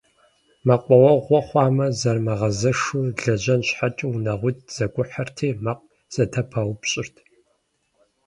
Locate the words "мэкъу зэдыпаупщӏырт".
5.63-7.15